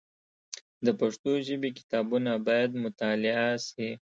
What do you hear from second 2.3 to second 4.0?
باید مطالعه سي.